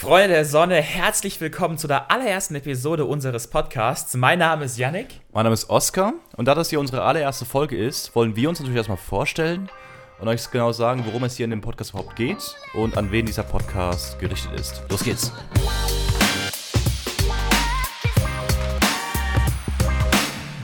Freunde 0.00 0.28
der 0.28 0.46
Sonne, 0.46 0.76
herzlich 0.76 1.38
willkommen 1.42 1.76
zu 1.76 1.86
der 1.86 2.10
allerersten 2.10 2.54
Episode 2.54 3.04
unseres 3.04 3.48
Podcasts. 3.48 4.16
Mein 4.16 4.38
Name 4.38 4.64
ist 4.64 4.78
Yannick. 4.78 5.20
Mein 5.30 5.44
Name 5.44 5.52
ist 5.52 5.68
Oskar 5.68 6.14
und 6.38 6.48
da 6.48 6.54
das 6.54 6.70
hier 6.70 6.80
unsere 6.80 7.02
allererste 7.02 7.44
Folge 7.44 7.76
ist, 7.76 8.16
wollen 8.16 8.34
wir 8.34 8.48
uns 8.48 8.60
natürlich 8.60 8.78
erstmal 8.78 8.96
vorstellen 8.96 9.68
und 10.18 10.26
euch 10.26 10.50
genau 10.50 10.72
sagen, 10.72 11.04
worum 11.04 11.24
es 11.24 11.36
hier 11.36 11.44
in 11.44 11.50
dem 11.50 11.60
Podcast 11.60 11.90
überhaupt 11.90 12.16
geht 12.16 12.56
und 12.72 12.96
an 12.96 13.12
wen 13.12 13.26
dieser 13.26 13.42
Podcast 13.42 14.18
gerichtet 14.18 14.58
ist. 14.58 14.82
Los 14.88 15.04
geht's! 15.04 15.32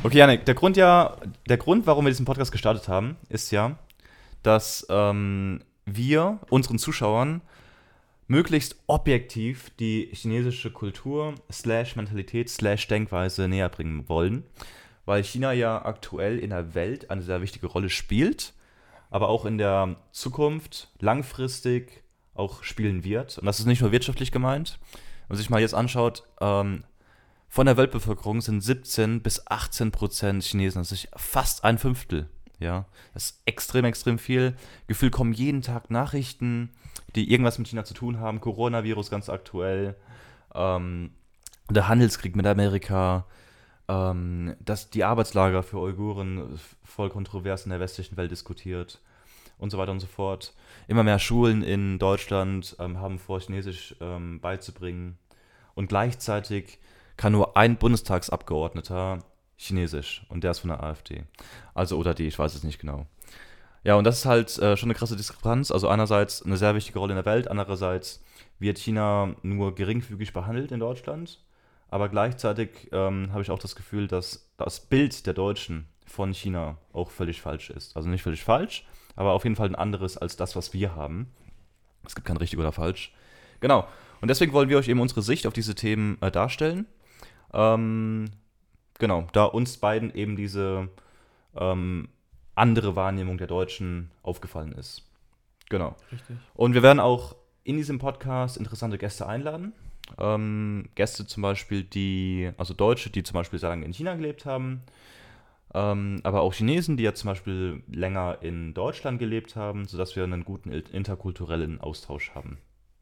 Okay, 0.02 0.16
Janik, 0.16 0.46
der 0.46 0.54
Grund 0.54 0.78
ja, 0.78 1.18
der 1.46 1.58
Grund, 1.58 1.86
warum 1.86 2.06
wir 2.06 2.10
diesen 2.10 2.24
Podcast 2.24 2.52
gestartet 2.52 2.88
haben, 2.88 3.18
ist 3.28 3.50
ja, 3.50 3.76
dass 4.42 4.86
ähm, 4.88 5.60
wir 5.84 6.38
unseren 6.48 6.78
Zuschauern 6.78 7.42
möglichst 8.28 8.76
objektiv 8.86 9.70
die 9.78 10.08
chinesische 10.12 10.70
Kultur 10.70 11.34
slash 11.50 11.96
Mentalität 11.96 12.48
slash 12.48 12.88
Denkweise 12.88 13.48
näher 13.48 13.68
bringen 13.68 14.08
wollen, 14.08 14.44
weil 15.04 15.22
China 15.22 15.52
ja 15.52 15.84
aktuell 15.84 16.38
in 16.38 16.50
der 16.50 16.74
Welt 16.74 17.10
eine 17.10 17.22
sehr 17.22 17.40
wichtige 17.40 17.66
Rolle 17.66 17.88
spielt, 17.88 18.52
aber 19.10 19.28
auch 19.28 19.44
in 19.44 19.58
der 19.58 19.96
Zukunft 20.10 20.88
langfristig 20.98 22.02
auch 22.34 22.62
spielen 22.62 23.04
wird. 23.04 23.38
Und 23.38 23.46
das 23.46 23.60
ist 23.60 23.66
nicht 23.66 23.80
nur 23.80 23.92
wirtschaftlich 23.92 24.32
gemeint. 24.32 24.78
Wenn 24.92 25.34
man 25.34 25.38
sich 25.38 25.50
mal 25.50 25.60
jetzt 25.60 25.74
anschaut, 25.74 26.24
ähm, 26.40 26.84
von 27.48 27.66
der 27.66 27.76
Weltbevölkerung 27.76 28.40
sind 28.40 28.60
17 28.60 29.22
bis 29.22 29.46
18 29.46 29.92
Prozent 29.92 30.42
Chinesen, 30.42 30.80
das 30.80 30.92
ist 30.92 31.08
fast 31.16 31.64
ein 31.64 31.78
Fünftel. 31.78 32.28
Ja, 32.58 32.86
das 33.14 33.24
ist 33.24 33.42
extrem, 33.44 33.84
extrem 33.84 34.18
viel. 34.18 34.56
Gefühl 34.86 35.10
kommen 35.10 35.32
jeden 35.32 35.62
Tag 35.62 35.90
Nachrichten, 35.90 36.70
die 37.16 37.30
irgendwas 37.30 37.58
mit 37.58 37.68
China 37.68 37.84
zu 37.84 37.94
tun 37.94 38.20
haben. 38.20 38.40
Coronavirus 38.40 39.10
ganz 39.10 39.28
aktuell, 39.28 39.96
ähm, 40.54 41.10
der 41.70 41.88
Handelskrieg 41.88 42.36
mit 42.36 42.46
Amerika, 42.46 43.26
ähm, 43.88 44.54
dass 44.60 44.90
die 44.90 45.04
Arbeitslager 45.04 45.62
für 45.62 45.78
Uiguren 45.78 46.58
voll 46.84 47.10
kontrovers 47.10 47.64
in 47.64 47.70
der 47.70 47.80
westlichen 47.80 48.16
Welt 48.16 48.30
diskutiert 48.30 49.00
und 49.58 49.70
so 49.70 49.78
weiter 49.78 49.92
und 49.92 50.00
so 50.00 50.06
fort. 50.06 50.54
Immer 50.86 51.02
mehr 51.02 51.18
Schulen 51.18 51.62
in 51.62 51.98
Deutschland 51.98 52.76
ähm, 52.78 52.98
haben 53.00 53.18
vor, 53.18 53.40
Chinesisch 53.40 53.96
ähm, 54.00 54.40
beizubringen. 54.40 55.18
Und 55.74 55.88
gleichzeitig 55.88 56.78
kann 57.16 57.32
nur 57.32 57.56
ein 57.56 57.76
Bundestagsabgeordneter 57.76 59.18
Chinesisch 59.56 60.26
und 60.28 60.44
der 60.44 60.50
ist 60.50 60.60
von 60.60 60.68
der 60.68 60.82
AfD. 60.82 61.24
Also 61.74 61.96
oder 61.96 62.14
die, 62.14 62.26
ich 62.26 62.38
weiß 62.38 62.54
es 62.54 62.62
nicht 62.62 62.78
genau. 62.78 63.06
Ja, 63.86 63.94
und 63.94 64.02
das 64.02 64.18
ist 64.18 64.26
halt 64.26 64.58
äh, 64.58 64.76
schon 64.76 64.88
eine 64.88 64.98
krasse 64.98 65.14
Diskrepanz. 65.14 65.70
Also 65.70 65.86
einerseits 65.88 66.42
eine 66.42 66.56
sehr 66.56 66.74
wichtige 66.74 66.98
Rolle 66.98 67.12
in 67.12 67.22
der 67.22 67.24
Welt, 67.24 67.46
andererseits 67.46 68.20
wird 68.58 68.78
China 68.78 69.36
nur 69.42 69.76
geringfügig 69.76 70.32
behandelt 70.32 70.72
in 70.72 70.80
Deutschland. 70.80 71.38
Aber 71.88 72.08
gleichzeitig 72.08 72.88
ähm, 72.90 73.28
habe 73.30 73.42
ich 73.42 73.50
auch 73.52 73.60
das 73.60 73.76
Gefühl, 73.76 74.08
dass 74.08 74.50
das 74.56 74.80
Bild 74.80 75.24
der 75.24 75.34
Deutschen 75.34 75.86
von 76.04 76.34
China 76.34 76.78
auch 76.92 77.12
völlig 77.12 77.40
falsch 77.40 77.70
ist. 77.70 77.96
Also 77.96 78.08
nicht 78.08 78.24
völlig 78.24 78.42
falsch, 78.42 78.84
aber 79.14 79.34
auf 79.34 79.44
jeden 79.44 79.54
Fall 79.54 79.68
ein 79.68 79.76
anderes 79.76 80.16
als 80.16 80.34
das, 80.34 80.56
was 80.56 80.72
wir 80.72 80.96
haben. 80.96 81.32
Es 82.04 82.16
gibt 82.16 82.26
kein 82.26 82.38
richtig 82.38 82.58
oder 82.58 82.72
falsch. 82.72 83.14
Genau. 83.60 83.86
Und 84.20 84.26
deswegen 84.26 84.52
wollen 84.52 84.68
wir 84.68 84.78
euch 84.78 84.88
eben 84.88 84.98
unsere 84.98 85.22
Sicht 85.22 85.46
auf 85.46 85.52
diese 85.52 85.76
Themen 85.76 86.20
äh, 86.22 86.32
darstellen. 86.32 86.86
Ähm, 87.54 88.32
genau, 88.98 89.28
da 89.32 89.44
uns 89.44 89.76
beiden 89.76 90.12
eben 90.12 90.34
diese 90.34 90.88
ähm, 91.54 92.08
andere 92.56 92.96
Wahrnehmung 92.96 93.38
der 93.38 93.46
Deutschen 93.46 94.10
aufgefallen 94.22 94.72
ist. 94.72 95.04
Genau. 95.68 95.94
Richtig. 96.10 96.36
Und 96.54 96.74
wir 96.74 96.82
werden 96.82 97.00
auch 97.00 97.36
in 97.64 97.76
diesem 97.76 97.98
Podcast 97.98 98.56
interessante 98.56 98.98
Gäste 98.98 99.26
einladen. 99.26 99.72
Ähm, 100.18 100.88
Gäste 100.94 101.26
zum 101.26 101.42
Beispiel, 101.42 101.82
die, 101.82 102.50
also 102.56 102.74
Deutsche, 102.74 103.10
die 103.10 103.22
zum 103.22 103.34
Beispiel 103.34 103.58
sehr 103.58 103.70
lange 103.70 103.84
in 103.84 103.92
China 103.92 104.14
gelebt 104.14 104.46
haben, 104.46 104.82
ähm, 105.74 106.20
aber 106.22 106.42
auch 106.42 106.54
Chinesen, 106.54 106.96
die 106.96 107.02
ja 107.02 107.12
zum 107.14 107.28
Beispiel 107.28 107.82
länger 107.88 108.38
in 108.40 108.72
Deutschland 108.72 109.18
gelebt 109.18 109.56
haben, 109.56 109.86
sodass 109.86 110.14
wir 110.14 110.22
einen 110.22 110.44
guten 110.44 110.70
interkulturellen 110.70 111.80
Austausch 111.80 112.30
haben, 112.34 112.58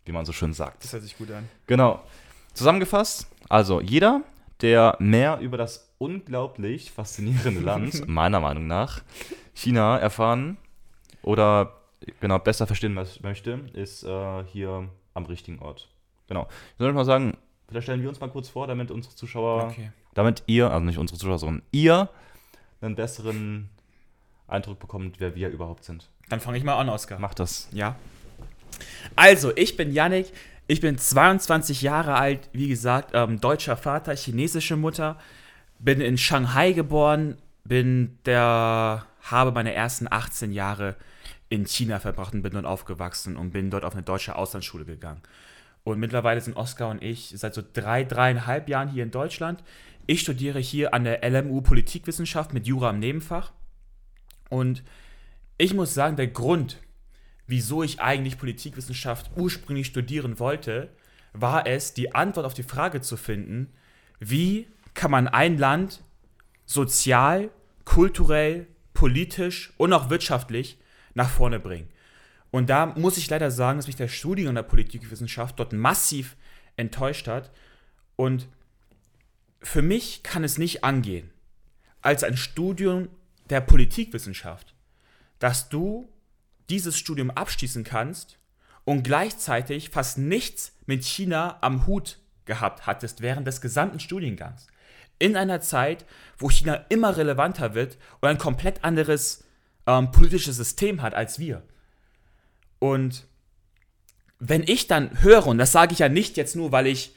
wie 0.06 0.12
man 0.12 0.25
so 0.25 0.32
schön 0.32 0.54
sagt. 0.54 0.82
Das 0.82 0.94
hört 0.94 1.03
sich 1.03 1.19
gut 1.19 1.31
an. 1.31 1.48
Genau. 1.66 2.03
Zusammengefasst, 2.54 3.28
also 3.50 3.81
jeder, 3.81 4.22
der 4.62 4.97
mehr 4.98 5.41
über 5.41 5.59
das 5.59 5.93
unglaublich 5.98 6.91
faszinierende 6.91 7.60
Land, 7.60 8.09
meiner 8.09 8.41
Meinung 8.41 8.66
nach, 8.66 9.03
China 9.54 9.98
erfahren 9.98 10.56
oder 11.22 11.72
genau 12.20 12.38
besser 12.38 12.66
verstehen 12.66 12.94
möchte, 12.94 13.60
ist 13.72 14.04
äh, 14.04 14.44
hier 14.44 14.88
am 15.15 15.25
richtigen 15.26 15.60
Ort. 15.60 15.88
Genau. 16.28 16.48
Ich 16.72 16.78
soll 16.78 16.92
mal 16.92 17.04
sagen, 17.04 17.37
vielleicht 17.69 17.84
stellen 17.84 18.03
wir 18.03 18.09
uns 18.09 18.20
mal 18.20 18.31
kurz 18.31 18.48
vor, 18.48 18.66
damit 18.66 18.91
unsere 18.91 19.14
Zuschauer, 19.14 19.64
okay. 19.64 19.91
damit 20.14 20.43
ihr, 20.47 20.70
also 20.70 20.84
nicht 20.84 20.98
unsere 20.98 21.19
Zuschauer, 21.19 21.38
sondern 21.38 21.62
ihr 21.70 22.09
einen 22.81 22.94
besseren 22.94 23.70
Eindruck 24.47 24.78
bekommt, 24.78 25.20
wer 25.20 25.34
wir 25.34 25.48
überhaupt 25.48 25.84
sind. 25.84 26.10
Dann 26.28 26.41
fange 26.41 26.59
ich 26.59 26.64
mal 26.64 26.78
an, 26.78 26.88
Oskar. 26.88 27.19
Mach 27.19 27.34
das. 27.34 27.69
Ja. 27.72 27.97
Also, 29.16 29.56
ich 29.56 29.76
bin 29.76 29.93
Yannick, 29.93 30.32
ich 30.66 30.81
bin 30.81 30.98
22 30.98 31.82
Jahre 31.82 32.14
alt, 32.14 32.48
wie 32.53 32.69
gesagt, 32.69 33.10
ähm, 33.14 33.41
deutscher 33.41 33.76
Vater, 33.76 34.14
chinesische 34.16 34.76
Mutter, 34.76 35.19
bin 35.78 36.00
in 36.00 36.19
Shanghai 36.19 36.72
geboren, 36.72 37.37
bin 37.64 38.19
der, 38.26 39.06
habe 39.22 39.52
meine 39.52 39.75
ersten 39.75 40.06
18 40.10 40.52
Jahre 40.52 40.97
in 41.48 41.66
China 41.66 41.98
verbracht 41.98 42.34
und 42.34 42.42
bin 42.42 42.52
dort 42.52 42.66
aufgewachsen 42.66 43.36
und 43.36 43.50
bin 43.50 43.70
dort 43.70 43.84
auf 43.84 43.94
eine 43.94 44.02
deutsche 44.02 44.36
Auslandsschule 44.36 44.84
gegangen. 44.84 45.22
Und 45.82 45.98
mittlerweile 45.98 46.41
sind 46.41 46.56
Oskar 46.56 46.91
und 46.91 47.02
ich 47.02 47.32
seit 47.36 47.54
so 47.54 47.62
drei, 47.72 48.04
dreieinhalb 48.04 48.69
Jahren 48.69 48.88
hier 48.88 49.02
in 49.02 49.10
Deutschland. 49.10 49.62
Ich 50.06 50.20
studiere 50.20 50.58
hier 50.58 50.94
an 50.94 51.04
der 51.04 51.22
LMU 51.28 51.60
Politikwissenschaft 51.60 52.52
mit 52.52 52.66
Jura 52.66 52.91
im 52.91 52.98
Nebenfach. 52.98 53.52
Und 54.48 54.82
ich 55.58 55.75
muss 55.75 55.94
sagen, 55.94 56.16
der 56.16 56.28
Grund, 56.28 56.78
wieso 57.46 57.82
ich 57.82 58.00
eigentlich 58.00 58.38
Politikwissenschaft 58.38 59.31
ursprünglich 59.36 59.86
studieren 59.86 60.38
wollte, 60.38 60.91
war 61.32 61.66
es, 61.66 61.94
die 61.94 62.14
Antwort 62.14 62.46
auf 62.46 62.54
die 62.54 62.62
Frage 62.62 63.00
zu 63.00 63.16
finden, 63.16 63.72
wie 64.20 64.69
kann 64.94 65.10
man 65.10 65.28
ein 65.28 65.58
Land 65.58 66.00
sozial, 66.66 67.50
kulturell, 67.84 68.66
politisch 68.92 69.72
und 69.76 69.92
auch 69.92 70.10
wirtschaftlich 70.10 70.78
nach 71.14 71.30
vorne 71.30 71.60
bringen. 71.60 71.88
Und 72.50 72.70
da 72.70 72.86
muss 72.86 73.16
ich 73.16 73.28
leider 73.28 73.50
sagen, 73.50 73.78
dass 73.78 73.88
mich 73.88 73.96
der 73.96 74.08
Studium 74.08 74.54
der 74.54 74.62
Politikwissenschaft 74.62 75.58
dort 75.58 75.72
massiv 75.72 76.36
enttäuscht 76.76 77.26
hat. 77.26 77.50
Und 78.16 78.48
für 79.60 79.82
mich 79.82 80.22
kann 80.22 80.44
es 80.44 80.58
nicht 80.58 80.84
angehen, 80.84 81.30
als 82.00 82.22
ein 82.22 82.36
Studium 82.36 83.08
der 83.50 83.60
Politikwissenschaft, 83.60 84.74
dass 85.38 85.68
du 85.68 86.08
dieses 86.70 86.98
Studium 86.98 87.30
abschließen 87.30 87.84
kannst 87.84 88.38
und 88.84 89.02
gleichzeitig 89.02 89.90
fast 89.90 90.18
nichts 90.18 90.72
mit 90.86 91.04
China 91.04 91.58
am 91.60 91.86
Hut 91.86 92.18
gehabt 92.44 92.86
hattest 92.86 93.20
während 93.20 93.46
des 93.46 93.60
gesamten 93.60 94.00
Studiengangs. 94.00 94.66
In 95.19 95.36
einer 95.36 95.60
Zeit, 95.60 96.04
wo 96.38 96.50
China 96.50 96.84
immer 96.88 97.16
relevanter 97.16 97.75
wird 97.75 97.98
und 98.20 98.28
ein 98.28 98.38
komplett 98.38 98.84
anderes 98.84 99.44
ähm, 99.86 100.10
politisches 100.10 100.56
System 100.56 101.02
hat 101.02 101.14
als 101.14 101.38
wir. 101.38 101.62
Und 102.78 103.26
wenn 104.38 104.62
ich 104.62 104.86
dann 104.88 105.22
höre, 105.22 105.47
und 105.47 105.58
das 105.58 105.72
sage 105.72 105.92
ich 105.92 106.00
ja 106.00 106.08
nicht 106.08 106.36
jetzt 106.36 106.56
nur, 106.56 106.72
weil 106.72 106.86
ich 106.86 107.14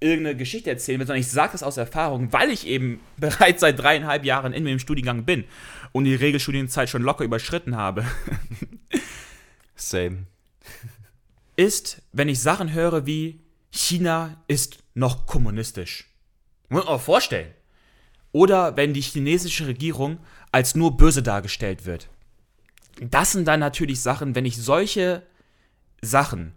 irgendeine 0.00 0.36
Geschichte 0.36 0.70
erzählen 0.70 0.98
will, 0.98 1.06
sondern 1.06 1.20
ich 1.20 1.30
sage 1.30 1.52
das 1.52 1.62
aus 1.62 1.76
Erfahrung, 1.76 2.32
weil 2.32 2.50
ich 2.50 2.66
eben 2.66 3.00
bereits 3.16 3.60
seit 3.60 3.78
dreieinhalb 3.78 4.24
Jahren 4.24 4.52
in 4.52 4.64
dem 4.64 4.78
Studiengang 4.78 5.24
bin 5.24 5.44
und 5.92 6.04
die 6.04 6.14
Regelstudienzeit 6.14 6.88
schon 6.88 7.02
locker 7.02 7.24
überschritten 7.24 7.76
habe. 7.76 8.04
Same. 9.76 10.26
Ist, 11.56 12.02
wenn 12.12 12.28
ich 12.28 12.40
Sachen 12.40 12.72
höre 12.72 13.06
wie 13.06 13.40
China 13.70 14.42
ist 14.48 14.78
noch 14.94 15.26
kommunistisch. 15.26 16.13
Muss 16.74 16.84
man 16.84 16.94
auch 16.94 17.00
vorstellen. 17.00 17.54
Oder 18.32 18.76
wenn 18.76 18.94
die 18.94 19.00
chinesische 19.00 19.68
Regierung 19.68 20.18
als 20.50 20.74
nur 20.74 20.96
böse 20.96 21.22
dargestellt 21.22 21.86
wird. 21.86 22.08
Das 23.00 23.30
sind 23.30 23.46
dann 23.46 23.60
natürlich 23.60 24.00
Sachen, 24.00 24.34
wenn 24.34 24.44
ich 24.44 24.56
solche 24.56 25.22
Sachen 26.02 26.52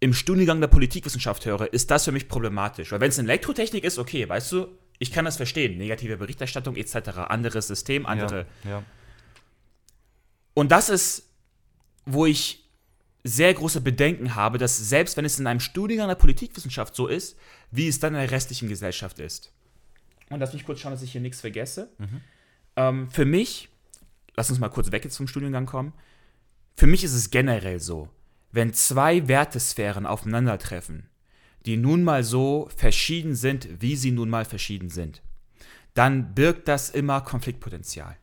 im 0.00 0.14
Studiengang 0.14 0.60
der 0.60 0.68
Politikwissenschaft 0.68 1.46
höre, 1.46 1.72
ist 1.72 1.92
das 1.92 2.04
für 2.04 2.12
mich 2.12 2.28
problematisch. 2.28 2.90
Weil 2.90 3.00
wenn 3.00 3.08
es 3.08 3.18
in 3.18 3.26
Elektrotechnik 3.26 3.84
ist, 3.84 3.98
okay, 3.98 4.28
weißt 4.28 4.50
du, 4.50 4.66
ich 4.98 5.12
kann 5.12 5.24
das 5.24 5.36
verstehen. 5.36 5.78
Negative 5.78 6.16
Berichterstattung 6.16 6.74
etc., 6.74 7.18
anderes 7.28 7.68
System, 7.68 8.06
andere. 8.06 8.46
Ja, 8.64 8.70
ja. 8.70 8.82
Und 10.54 10.72
das 10.72 10.88
ist, 10.88 11.30
wo 12.04 12.26
ich 12.26 12.63
sehr 13.24 13.54
große 13.54 13.80
Bedenken 13.80 14.34
habe, 14.34 14.58
dass 14.58 14.76
selbst 14.76 15.16
wenn 15.16 15.24
es 15.24 15.38
in 15.38 15.46
einem 15.46 15.60
Studiengang 15.60 16.08
der 16.08 16.14
Politikwissenschaft 16.14 16.94
so 16.94 17.06
ist, 17.06 17.36
wie 17.70 17.88
es 17.88 17.98
dann 17.98 18.14
in 18.14 18.20
der 18.20 18.30
restlichen 18.30 18.68
Gesellschaft 18.68 19.18
ist. 19.18 19.50
Und 20.28 20.40
lass 20.40 20.52
mich 20.52 20.64
kurz 20.64 20.80
schauen, 20.80 20.92
dass 20.92 21.02
ich 21.02 21.12
hier 21.12 21.20
nichts 21.22 21.40
vergesse. 21.40 21.90
Mhm. 21.98 22.20
Ähm, 22.76 23.10
für 23.10 23.24
mich, 23.24 23.70
lass 24.36 24.50
uns 24.50 24.58
mal 24.58 24.68
kurz 24.68 24.92
weg 24.92 25.04
jetzt 25.04 25.16
vom 25.16 25.26
Studiengang 25.26 25.64
kommen. 25.64 25.94
Für 26.76 26.86
mich 26.86 27.02
ist 27.02 27.14
es 27.14 27.30
generell 27.30 27.80
so, 27.80 28.10
wenn 28.52 28.74
zwei 28.74 29.26
Wertesphären 29.26 30.06
aufeinandertreffen, 30.06 31.08
die 31.64 31.76
nun 31.76 32.04
mal 32.04 32.24
so 32.24 32.68
verschieden 32.76 33.34
sind, 33.34 33.68
wie 33.80 33.96
sie 33.96 34.10
nun 34.10 34.28
mal 34.28 34.44
verschieden 34.44 34.90
sind, 34.90 35.22
dann 35.94 36.34
birgt 36.34 36.68
das 36.68 36.90
immer 36.90 37.20
Konfliktpotenzial. 37.22 38.16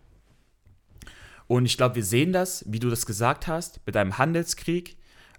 Und 1.51 1.65
ich 1.65 1.75
glaube, 1.75 1.95
wir 1.95 2.05
sehen 2.05 2.31
das, 2.31 2.63
wie 2.65 2.79
du 2.79 2.89
das 2.89 3.05
gesagt 3.05 3.45
hast, 3.45 3.85
mit 3.85 3.97
einem 3.97 4.17
Handelskrieg 4.17 4.95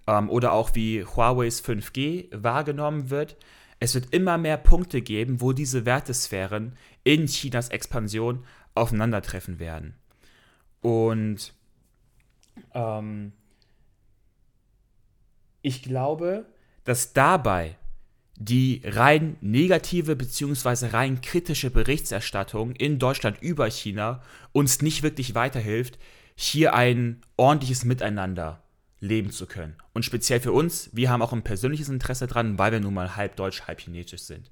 ähm, 0.06 0.28
oder 0.28 0.52
auch 0.52 0.74
wie 0.74 1.06
Huawei's 1.06 1.64
5G 1.64 2.28
wahrgenommen 2.34 3.08
wird. 3.08 3.38
Es 3.80 3.94
wird 3.94 4.12
immer 4.12 4.36
mehr 4.36 4.58
Punkte 4.58 5.00
geben, 5.00 5.40
wo 5.40 5.54
diese 5.54 5.86
Wertesphären 5.86 6.76
in 7.02 7.24
Chinas 7.28 7.70
Expansion 7.70 8.44
aufeinandertreffen 8.74 9.58
werden. 9.58 9.94
Und 10.82 11.54
ähm, 12.74 13.32
ich 15.62 15.82
glaube, 15.82 16.44
dass 16.84 17.14
dabei 17.14 17.78
die 18.37 18.82
rein 18.84 19.37
negative 19.40 20.17
bzw. 20.17 20.87
rein 20.87 21.20
kritische 21.20 21.70
Berichterstattung 21.70 22.73
in 22.73 22.99
Deutschland 22.99 23.40
über 23.40 23.69
China 23.70 24.23
uns 24.52 24.82
nicht 24.82 25.02
wirklich 25.02 25.34
weiterhilft, 25.34 25.99
hier 26.34 26.75
ein 26.75 27.20
ordentliches 27.37 27.84
Miteinander 27.84 28.62
leben 29.00 29.31
zu 29.31 29.46
können. 29.46 29.76
Und 29.93 30.05
speziell 30.05 30.40
für 30.40 30.52
uns, 30.52 30.90
wir 30.93 31.11
haben 31.11 31.23
auch 31.23 31.32
ein 31.32 31.43
persönliches 31.43 31.88
Interesse 31.88 32.26
dran, 32.26 32.58
weil 32.58 32.73
wir 32.73 32.81
nun 32.81 32.94
mal 32.94 33.17
halb 33.17 33.37
deutsch, 33.37 33.62
halb 33.62 33.81
chinesisch 33.81 34.23
sind. 34.23 34.50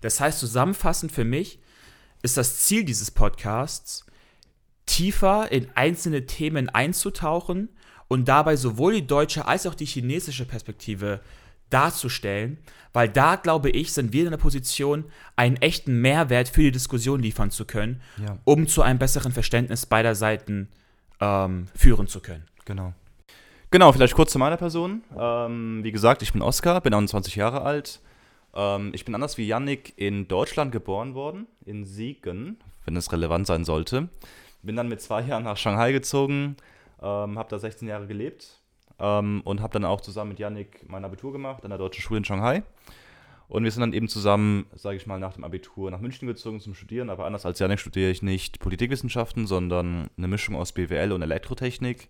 Das 0.00 0.20
heißt, 0.20 0.38
zusammenfassend 0.38 1.10
für 1.10 1.24
mich 1.24 1.58
ist 2.22 2.36
das 2.36 2.60
Ziel 2.60 2.84
dieses 2.84 3.10
Podcasts, 3.10 4.06
tiefer 4.86 5.50
in 5.50 5.68
einzelne 5.74 6.26
Themen 6.26 6.68
einzutauchen 6.68 7.70
und 8.08 8.28
dabei 8.28 8.56
sowohl 8.56 8.94
die 8.94 9.06
deutsche 9.06 9.46
als 9.46 9.66
auch 9.66 9.74
die 9.74 9.86
chinesische 9.86 10.44
Perspektive 10.44 11.20
darzustellen, 11.70 12.58
weil 12.92 13.08
da, 13.08 13.36
glaube 13.36 13.70
ich, 13.70 13.92
sind 13.92 14.12
wir 14.12 14.24
in 14.24 14.30
der 14.30 14.38
Position, 14.38 15.04
einen 15.36 15.56
echten 15.56 16.00
Mehrwert 16.00 16.48
für 16.48 16.62
die 16.62 16.70
Diskussion 16.70 17.20
liefern 17.20 17.50
zu 17.50 17.64
können, 17.64 18.00
ja. 18.24 18.38
um 18.44 18.66
zu 18.68 18.82
einem 18.82 18.98
besseren 18.98 19.32
Verständnis 19.32 19.84
beider 19.84 20.14
Seiten 20.14 20.68
ähm, 21.20 21.66
führen 21.74 22.06
zu 22.06 22.20
können. 22.20 22.44
Genau. 22.64 22.94
Genau, 23.70 23.92
vielleicht 23.92 24.14
kurz 24.14 24.30
zu 24.30 24.38
meiner 24.38 24.56
Person. 24.56 25.02
Ähm, 25.18 25.82
wie 25.82 25.90
gesagt, 25.90 26.22
ich 26.22 26.32
bin 26.32 26.42
Oskar, 26.42 26.80
bin 26.80 26.94
21 26.94 27.34
Jahre 27.34 27.62
alt. 27.62 28.00
Ähm, 28.54 28.92
ich 28.94 29.04
bin 29.04 29.14
anders 29.16 29.36
wie 29.36 29.46
Yannick 29.48 29.94
in 29.96 30.28
Deutschland 30.28 30.70
geboren 30.70 31.14
worden, 31.14 31.48
in 31.64 31.84
Siegen, 31.84 32.58
wenn 32.84 32.94
es 32.94 33.10
relevant 33.10 33.48
sein 33.48 33.64
sollte. 33.64 34.08
Bin 34.62 34.76
dann 34.76 34.88
mit 34.88 35.02
zwei 35.02 35.22
Jahren 35.22 35.42
nach 35.42 35.56
Shanghai 35.56 35.90
gezogen, 35.90 36.56
ähm, 37.02 37.36
habe 37.36 37.48
da 37.50 37.58
16 37.58 37.88
Jahre 37.88 38.06
gelebt 38.06 38.60
ähm, 38.98 39.42
und 39.44 39.60
habe 39.60 39.72
dann 39.72 39.84
auch 39.84 40.00
zusammen 40.00 40.30
mit 40.30 40.38
Yannick 40.38 40.88
mein 40.88 41.04
Abitur 41.04 41.32
gemacht 41.32 41.64
an 41.64 41.70
der 41.70 41.78
Deutschen 41.78 42.02
Schule 42.02 42.18
in 42.18 42.24
Shanghai. 42.24 42.62
Und 43.48 43.64
wir 43.64 43.70
sind 43.70 43.82
dann 43.82 43.92
eben 43.92 44.08
zusammen, 44.08 44.66
sage 44.74 44.96
ich 44.96 45.06
mal, 45.06 45.18
nach 45.20 45.34
dem 45.34 45.44
Abitur 45.44 45.90
nach 45.90 46.00
München 46.00 46.26
gezogen 46.26 46.60
zum 46.60 46.74
Studieren. 46.74 47.10
Aber 47.10 47.26
anders 47.26 47.44
als 47.44 47.58
Janik 47.58 47.78
studiere 47.78 48.10
ich 48.10 48.22
nicht 48.22 48.58
Politikwissenschaften, 48.58 49.46
sondern 49.46 50.08
eine 50.16 50.28
Mischung 50.28 50.56
aus 50.56 50.72
BWL 50.72 51.12
und 51.12 51.22
Elektrotechnik. 51.22 52.08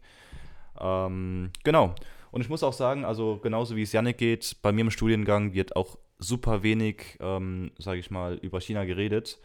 Ähm, 0.80 1.50
genau. 1.64 1.94
Und 2.30 2.40
ich 2.40 2.48
muss 2.48 2.62
auch 2.62 2.72
sagen, 2.72 3.04
also 3.04 3.38
genauso 3.42 3.76
wie 3.76 3.82
es 3.82 3.92
Janik 3.92 4.18
geht, 4.18 4.56
bei 4.62 4.72
mir 4.72 4.82
im 4.82 4.90
Studiengang 4.90 5.54
wird 5.54 5.76
auch 5.76 5.98
super 6.18 6.62
wenig, 6.62 7.18
ähm, 7.20 7.72
sage 7.78 8.00
ich 8.00 8.10
mal, 8.10 8.34
über 8.36 8.60
China 8.60 8.84
geredet. 8.84 9.38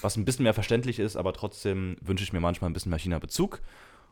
Was 0.00 0.16
ein 0.16 0.24
bisschen 0.24 0.42
mehr 0.42 0.54
verständlich 0.54 0.98
ist, 0.98 1.16
aber 1.16 1.32
trotzdem 1.32 1.96
wünsche 2.00 2.24
ich 2.24 2.32
mir 2.32 2.40
manchmal 2.40 2.70
ein 2.70 2.74
bisschen 2.74 2.90
mehr 2.90 2.98
China-Bezug. 2.98 3.60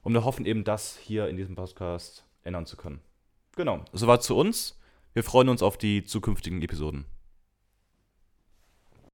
Und 0.03 0.13
wir 0.13 0.25
hoffen 0.25 0.47
eben, 0.47 0.65
das 0.65 0.97
hier 0.97 1.29
in 1.29 1.37
diesem 1.37 1.55
Podcast 1.55 2.25
ändern 2.45 2.67
zu 2.67 2.77
können. 2.77 3.01
Genau, 3.57 3.85
soweit 3.93 4.23
zu 4.23 4.37
uns. 4.37 4.79
Wir 5.13 5.23
freuen 5.23 5.49
uns 5.49 5.63
auf 5.63 5.79
die 5.79 6.05
zukünftigen 6.05 6.63
Episoden. 6.63 7.07